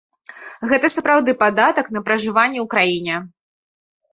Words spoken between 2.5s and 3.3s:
ў краіне.